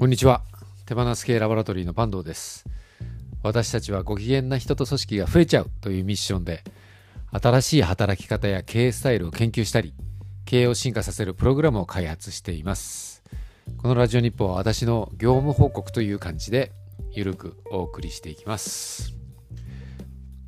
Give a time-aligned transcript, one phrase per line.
[0.00, 0.40] こんにちは。
[0.86, 2.64] 手放す系ラボラトリーの坂東です。
[3.42, 6.64] 私たちはご機嫌な人と組織が増えちゃうというミッションで、
[7.30, 9.92] 新しい働き方や経営スタイルを研究したり、
[10.46, 13.22] 経営を進化させるプログラムを開発しています。
[13.76, 16.72] このラジオ日報は私の業務報告という感じで、
[17.12, 19.12] ゆるくお送りしていきます。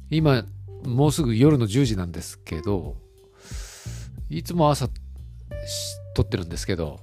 [0.08, 0.46] 今、
[0.86, 2.96] もうすぐ夜の10時なんですけど、
[4.30, 4.88] いつも朝
[6.14, 7.00] 撮ってるんですけど、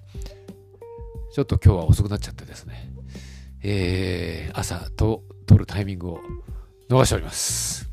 [1.39, 2.91] ちょっと今日は遅くなっちゃってですね、
[3.63, 6.19] えー、朝と撮るタイミングを
[6.89, 7.89] 逃しております。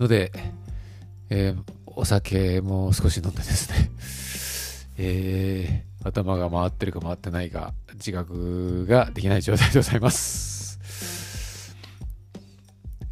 [0.00, 0.32] ので、
[1.28, 3.90] えーお酒も少し飲んでですね、
[4.96, 10.78] えー頭が回ってるか回ってないか自覚ができない状態でございます。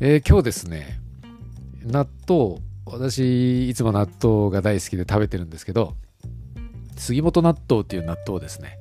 [0.00, 1.00] えー今日ですね、
[1.82, 5.96] 納豆、私いつも納豆が大好きで食べてるんですけど、
[7.00, 8.78] 杉本納豆っていう納豆をですね、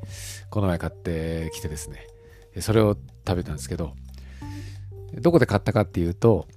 [0.49, 2.05] この前買ってきてですね、
[2.59, 3.93] それを食べたんですけど、
[5.13, 6.47] どこで買ったかっていうと、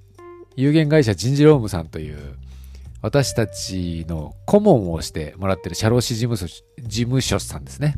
[0.56, 2.34] 有限会社人事労務さんという、
[3.01, 7.97] 私たちの顧問をしてもらってる社労士事務所事務所さんですね。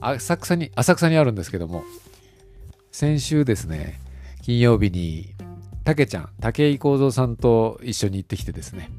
[0.00, 1.84] 浅草に、浅草にあるんですけども、
[2.90, 4.00] 先週ですね、
[4.42, 5.34] 金曜日に、
[5.84, 8.90] たけちゃん、武井幸三さんと一緒に行ってきてですね、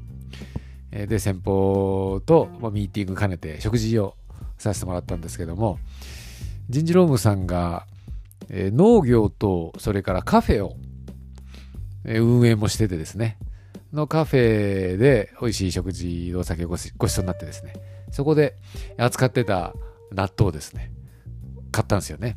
[0.92, 4.14] で、先方と、ミーティング兼ねて食事を
[4.58, 5.78] させてもらったんですけども、
[6.68, 7.86] 人事労務さんが、
[8.50, 10.76] 農業とそれからカフェを、
[12.04, 13.38] 運営もしててですね、
[13.92, 17.74] のカフェで美味しい食事、お酒をごしごちそうになってですね、
[18.10, 18.56] そこで
[18.98, 19.72] 扱ってた
[20.12, 20.92] 納豆ですね、
[21.70, 22.36] 買ったんですよね。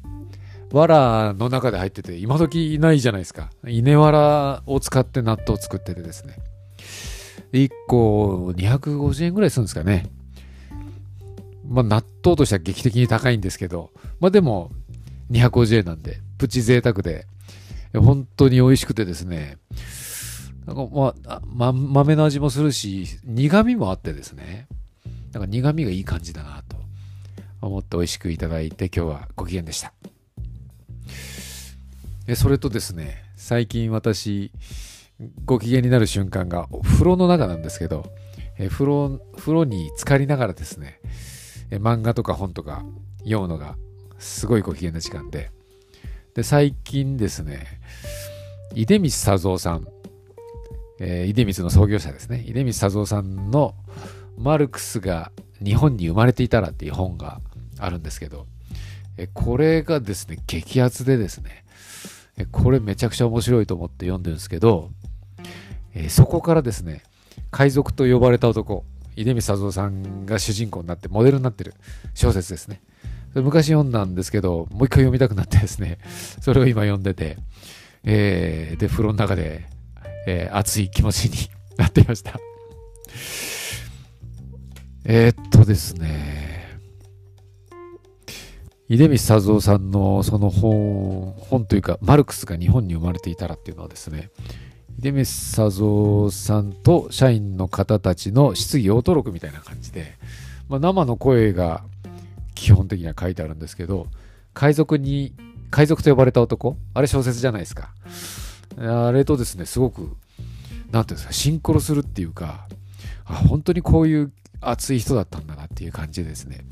[0.72, 3.50] わらの中で入ってて、今時ないじゃないですか。
[3.66, 6.38] 稲わらを使って納豆を作っててですね。
[7.59, 10.08] 1個250円ぐらいするんですかね。
[11.67, 14.72] まあ納豆としては劇的に高いんですけど、まあでも
[15.31, 17.26] 250円なんで、プチ贅沢で、
[17.93, 19.58] 本当に美味しくてですね、
[20.66, 24.67] なんかまあ、ま、豆の味もするし、苦味もあってですね、
[25.32, 26.77] なんか苦味がいい感じだなと
[27.61, 29.93] 思って美味しくいただいて、今日はご機嫌でした。
[32.27, 34.52] えそれとですね、最近私、
[35.45, 38.11] ご機嫌になる瞬間が風呂の中なんですけど、
[38.58, 40.99] え風呂風呂に浸かりながらですね、
[41.71, 42.83] え漫画とか本とか
[43.20, 43.77] 読むのが
[44.20, 45.52] すごいご機嫌な時間で、
[46.33, 47.65] で、最近ですね、
[48.73, 49.87] 出光佐三さん、
[50.99, 53.73] えー出光の創業者ですね、出光佐三さんの
[54.37, 55.31] マルクスが
[55.64, 57.39] 日本に生まれていたらっていう本が
[57.80, 58.48] あるんですけど、
[59.17, 61.64] えこれがですね、激アツでですね、
[62.52, 64.90] これめちゃくちゃ面白いと思って読んでるんですけど、
[65.94, 67.04] えーそこからですね、
[67.52, 68.84] 海賊と呼ばれた男、
[69.16, 71.73] 出光佐三さんが主人公になってモデルになってる
[72.14, 72.82] 小説ですね。
[73.34, 76.00] 昔読んだんですけど、もう一回読みたくなってですね、
[76.42, 77.38] それを今読んでて、
[78.04, 79.66] えーで、風呂の中で、
[80.28, 82.40] えー熱い気持ちになっていました。
[85.06, 86.45] えっとですね、
[88.88, 94.30] 出光佐三さんのその本、本というか、マルクスが日本に生まれていたらっていうのはですね、
[95.00, 100.14] 出光佐三さんと社員の方たちの質疑応答録みたいな感じで、
[100.70, 101.84] まあ、生の声が
[102.54, 104.08] 基本的には書いてあるんですけど、
[104.54, 105.34] 海賊に、
[105.72, 107.90] 海賊と呼ばれた男あれ小説じゃないですか。
[108.78, 110.16] あれとですね、すごく、
[110.92, 112.67] なんていうんですか、シンクロするっていうか、
[113.26, 114.32] あ、本当にこういう
[114.62, 116.66] 熱い人だったんだなっていう感じですね、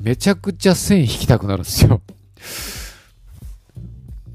[0.00, 2.02] めちゃくちゃ線引きたくなるんですよ。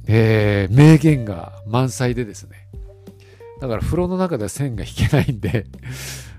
[0.08, 2.68] えー、名言が満載でですね。
[3.62, 5.68] だから風呂の中では線が引けないんで、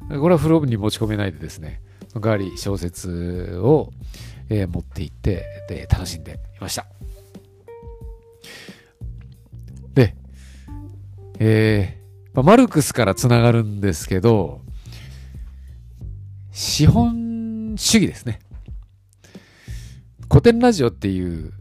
[0.09, 3.93] これは風呂に持ち込めないでですね、その代わり小説を、
[4.49, 6.87] えー持って行ってで楽しんでいました。
[9.95, 10.17] で、
[11.39, 12.03] えー
[12.35, 14.61] まあマルクスからつながるんですけど、
[16.51, 18.41] 資本主義ですね。
[20.33, 21.53] 古典ラジオっていう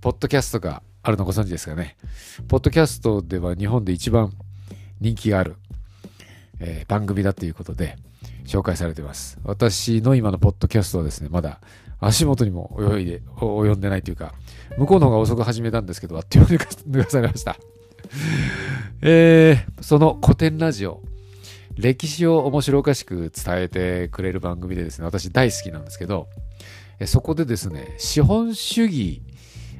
[0.00, 1.98] ポッドキャストがあるのご存知ですかね。
[2.48, 4.32] ポッドキャストでは日本で一番
[5.02, 5.56] 人気がある、
[6.60, 7.96] えー番組だということで
[8.46, 9.38] 紹介されてます。
[9.44, 11.60] 私の今のポッドキャストはですね、まだ
[12.00, 14.32] 足元にも泳いで、及んでないというか、
[14.78, 17.58] 向こうの方が遅く始めたんですけど、あっという間に抜かされました。
[19.02, 21.02] えー、その古典ラジオ、
[21.76, 26.28] 歴史を面白おかしく伝えてくれる番組でですね、私大好きなんですけど、
[27.06, 29.22] そこでですね、資本主義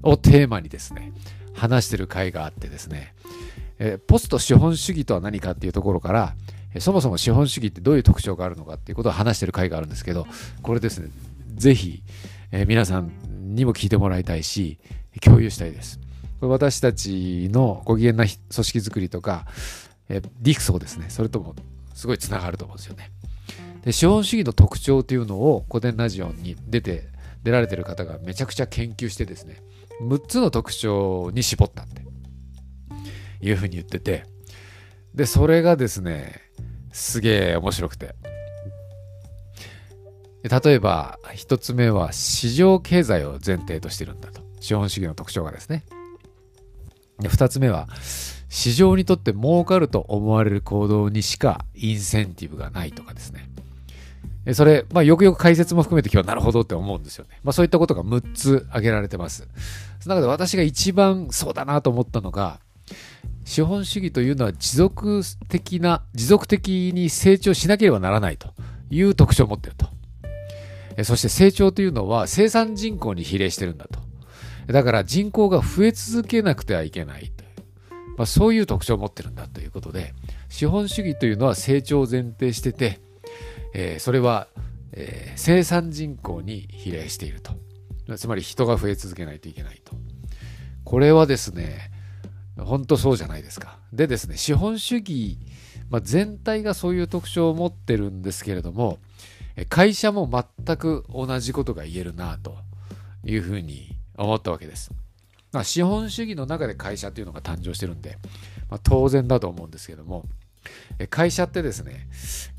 [0.02, 1.12] をテーマにですね、
[1.54, 3.14] 話してる回があってですね、
[4.06, 6.34] ポスト資本主義とは何かっていうところから、
[6.80, 10.26] そもそも資本主義ってどういう特徴があるのかっていうことを話してる回があるんですけど、
[10.62, 11.08] これですね、
[11.54, 12.02] ぜひ、
[12.66, 14.78] 皆さんにも聞いてもらいたいし、
[15.20, 15.98] 共有したいです。
[16.40, 19.46] これ私たちのご機嫌な組織づくりとか、
[20.08, 21.06] え理想ですね。
[21.08, 21.54] それとも
[21.94, 23.10] すごいつながると思うんですよね。
[23.88, 27.08] で資本主義の特徴というのを古典ラジオに出て
[27.42, 29.62] 出られてる方がめちゃくちゃ研究してですね
[30.02, 32.02] 6つの特徴に絞ったって。
[33.40, 34.26] いうふうに言ってて。
[35.14, 36.34] でそれがですね
[36.92, 38.14] すげえ面白くて。
[40.42, 44.42] 例えば1つ目は市場経済を前提としてるんだと。
[44.60, 45.86] 資本主義の特徴がですね。
[47.20, 47.88] で2つ目は
[48.50, 53.48] 市場にとって儲かると思われる行動にしかインセンティブがないとかですね。
[54.54, 57.38] それ、まあ、よくよく解説も含めて今日はなるほどって思うんですよね。
[57.42, 59.48] まあ、そういったことが6つ挙げられてます。
[60.00, 62.60] その中で私が一番そうだなと思ったのが、
[63.44, 68.48] 資本主義というのは持続的な、持続的に成長しなければならないと
[68.90, 71.04] いう特徴を持っていると。
[71.04, 74.00] そして成長というのは生産人口に比例してるんだと。
[74.72, 77.50] だから人口が増え続けなくてはいけないという、
[78.18, 80.12] まあ、そういう特徴を持ってるんだということで、
[80.48, 83.00] 資本主義というのは成長を前提してて、
[83.74, 84.48] えー、それは、
[84.92, 87.52] えー、生産人口に比例していると。
[88.16, 89.94] つまり人が増え続けないといけないと。
[90.84, 91.90] これはですね、
[92.56, 93.78] 本当そうじゃないですか。
[93.92, 95.38] でですね、資本主義、
[95.90, 98.98] まあ、全体がそういう特徴を持ってるんですけれども、
[99.68, 102.56] 会社も全く同じことが言えるなと
[103.24, 104.90] いうふうに思ったわけです。
[105.52, 108.18] まあ、資本主義の中で会社っていうのが誕生してるんで、
[108.70, 110.24] まあ、当然だと思うんですけども、
[111.10, 112.08] 会社ってですね、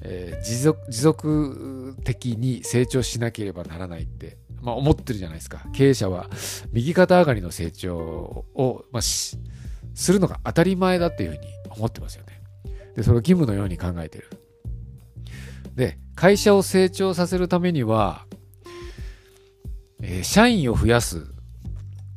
[0.01, 5.61] えー、持続持続的に成長しなければならないって、まあ、思ってるじゃないですか。
[5.73, 6.29] 経営者は
[6.71, 9.37] 右肩上がりの成長を、まあ、す
[10.07, 12.41] るのが当たり前だっていうふうに思ってますよね。
[12.95, 14.29] でそれを義務のように考えてる。
[15.75, 18.25] で会社を成長させるためには、
[20.01, 21.25] えー、社員を増やす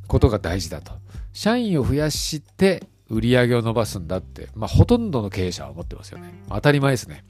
[0.06, 0.92] ことが大事だと。
[1.32, 2.82] 社員を増やして
[3.12, 6.32] 売り上げを伸ばすんだって、まあ、ほとんどの経営者は思ってますよね。
[6.48, 7.24] 当たり前ですね。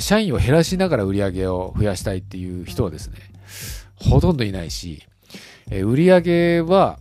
[0.00, 3.18] 社員を減らしながら売り上げを増やしたいっていう人はですね、
[3.94, 5.04] ほとんどいないし、
[5.70, 6.98] 売り上げは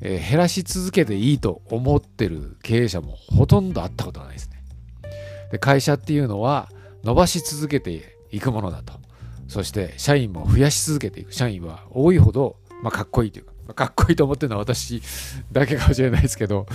[0.00, 4.62] 減らし続けていいと思ってる経営者もほとんど会ったことがないですね。
[5.50, 6.70] で会社っていうのは
[7.02, 8.94] 伸ばし続けていくものだと。
[9.48, 11.32] そして社員も増やし続けていく。
[11.32, 15.02] 社員は多いほど、まあ、かっこいいというか、かっこいいと思ってるのは私
[15.52, 16.66] だけかもしれないですけど、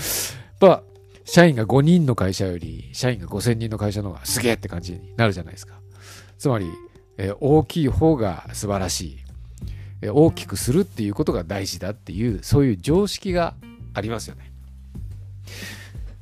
[0.60, 0.84] ぱ
[1.26, 5.76] 社員が5人の会社より社員が5000人の会社の方がすげえって感じになるじゃないですか。
[6.38, 6.68] つまり、
[7.18, 9.18] えー、大きい方が素晴らしい、
[10.02, 13.56] えー、大きくするっていうことが大事だっていうそういう常識が
[13.94, 14.52] ありますよね。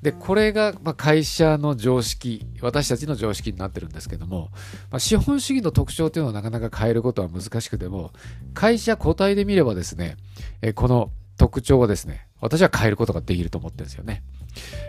[0.01, 4.49] でこれが、まあ、会社の常識私たちの常識になってるんですけども、
[4.91, 8.11] まあ、資本主義の特徴というのをなかなか変えることは難しくても
[8.53, 10.17] 会社個体で見ればですね、
[10.61, 14.23] えこの特徴をですね、私は変えることができると思ってるんですよね。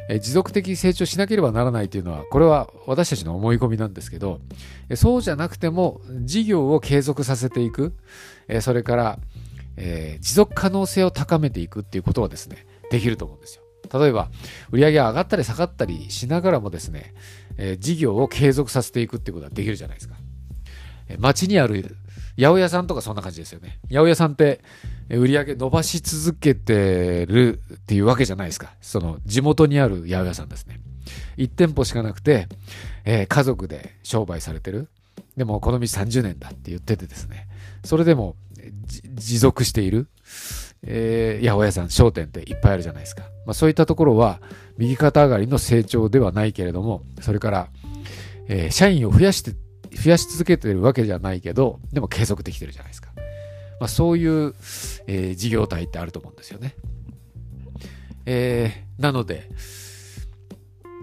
[0.09, 4.41] え持続的に成長しなければならないというのは、これは私たちの思い込みなんですけど、
[4.95, 7.95] そうじゃなくても事業を継続させていく、
[8.49, 9.19] えそれから、
[9.77, 13.63] えー、持続可能性を高めていくっていうことはですね、できると思うんですよ。
[13.99, 14.31] 例えば、
[14.71, 17.15] 売上が上がったり下がったりしながらもですね、
[17.59, 20.17] え、事業を継続させていくっていうことはできるじゃないですか。
[21.19, 21.97] 街にある
[22.39, 23.81] 八百屋さんとかそんな感じですよね。
[23.89, 24.61] 八百屋さんって、
[25.11, 28.75] 売り上げ伸ばし続けてるっていうわけじゃないですか。
[28.81, 30.81] その地元にある八百屋さんですね。
[31.37, 32.47] 1店舗しかなくて、
[33.05, 34.89] えー、家族で商売されてる。
[35.37, 37.49] でもこの道30年だって言っててですね。
[37.85, 38.37] それでも
[39.15, 40.09] 持続している、
[40.83, 43.23] えー、八百屋さん、商店っていっぱいあるじゃないですか。
[43.47, 44.41] まあ、そういったところは
[44.77, 47.69] 右肩上がりの成長ではないけれども、それから、
[48.47, 49.55] えー、社員を増やして
[49.95, 53.11] 増やし続けてるわけじゃないけど、でも継続できてるじゃないですか。
[53.81, 54.55] まあ、そういう、
[55.07, 56.75] えー、事業体ってあると思うんですよね。
[58.27, 59.49] えー、なので、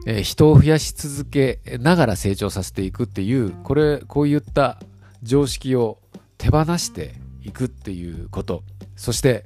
[0.06, 4.80] えー、人を増やし続けながら成長させていくっていう、これ、こういった
[5.24, 6.00] 常識を
[6.38, 8.64] 手放していくっていうこと。
[8.96, 9.46] そして、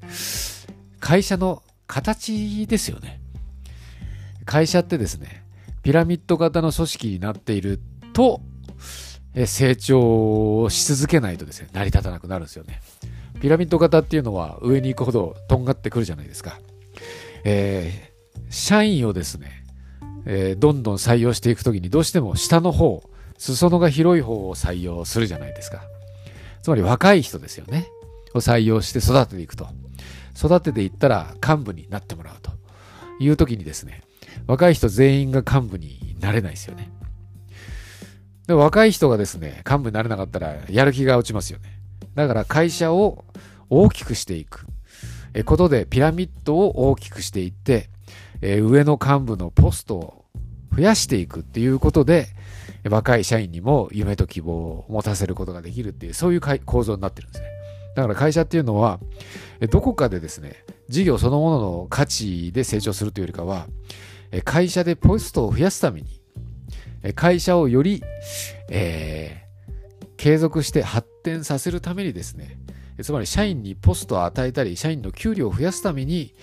[0.99, 3.21] 会社の形ですよね。
[4.45, 5.45] 会社ってですね、
[5.83, 7.79] ピラミッド型の組織になっている
[8.13, 8.41] と、
[9.45, 12.81] 成長し続けないとですね、成り立たなくなるんですよね。
[13.41, 16.59] ピラミッド型っていうのは上に行くほどとんがってくるじゃないですか。
[17.43, 19.63] えー、社員をですね、
[20.25, 23.03] えー、どんどん採用していくときにどうしても下の方、
[23.37, 25.81] 裾野が広い方を採用するじゃないですか。
[26.61, 27.87] つまり若い人ですよね。
[28.33, 29.67] を採用して育てていくと。
[30.37, 32.51] 育てていったら幹部になってもらうと
[33.19, 34.03] いうときにですね、
[34.47, 36.91] 若い人全員が幹部になれないですよね。
[38.49, 41.79] で若い人がですね、幹部になれなかったらやる気が落ちますよね。
[42.15, 43.23] だから会社を
[43.69, 44.65] 大きくしていく
[45.33, 47.89] えことでピラミッドを大きくしていって、
[48.41, 50.25] え上の幹部のポストを
[50.75, 52.27] 増やしていくっていうことで、
[52.89, 57.49] 若い社員にも夢と希望を持たせることができるっていう、そういう構造になってるんですね。
[57.95, 58.99] だから会社っていうのは、
[59.69, 63.67] どこかでですね、事業そのものの価値で成長するというよりかは、
[64.45, 66.18] 会社でポストを増やすために、
[67.15, 68.03] 会社をより、
[68.69, 72.57] えー、継続して発展させるためにですね、
[73.01, 76.33] つまり社員にポストを与えたり、社員の給料を増やすために、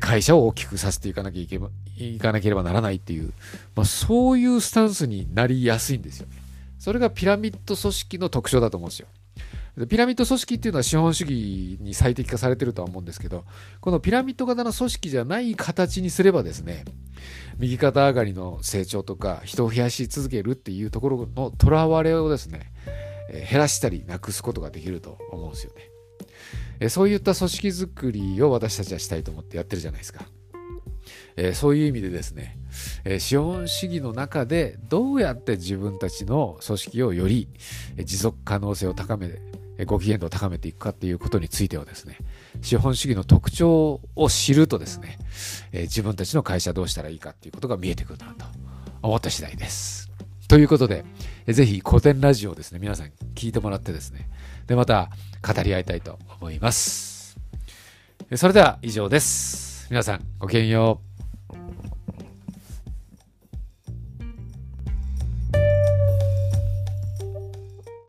[0.00, 3.32] 会社を大きくさせていかなきゃいけばいかなければならないっていう、
[3.76, 6.36] まあ、そういうスタンスになりやすいんですよね。
[6.78, 9.08] それがピラミッド組織の特徴だと思うんですよ。
[9.88, 13.44] ピラミッド組織っていうのは資本主義に最適化されてるとは思うんですけど、
[13.80, 16.84] このピラミッド型の組織じゃない形にすればですね、
[17.58, 22.72] 右肩上がりの成長とか人を増やし続けるっていうところのとらわれをですね、
[23.30, 25.82] え減らしたりなくすことができると思うんですよね。
[26.78, 30.24] えそういった組織づくりを私たちはしたいと思ってやってるじゃないですか。
[31.36, 32.58] えー、そういう意味でですね、
[33.04, 37.48] えー、資本主義の中でどうやって自分たちの組織をより
[38.02, 39.28] 持続可能性を高め
[39.86, 42.18] ご機嫌度を高めていくかっていうことについてはですね、
[42.62, 45.18] 資本主義の特徴を知るとですね、
[45.72, 48.46] え、自分たちの会社どうしたらいいかっていうことが見えてくるなと
[49.02, 50.10] 思った次第です。
[50.46, 51.04] ということで、
[51.48, 54.28] ぜひ古典ラジオをですね、皆さん聞いてもらってですね、
[54.66, 55.10] で、また
[55.46, 57.36] 語り合いたいと思います。
[58.36, 59.88] それでは以上です。
[59.90, 61.13] 皆さんごきげんよう。